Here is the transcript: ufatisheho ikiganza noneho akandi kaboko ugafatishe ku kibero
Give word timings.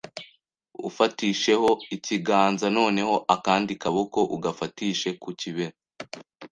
ufatisheho 0.89 1.69
ikiganza 1.95 2.65
noneho 2.77 3.15
akandi 3.35 3.73
kaboko 3.83 4.19
ugafatishe 4.35 5.09
ku 5.21 5.29
kibero 5.39 5.77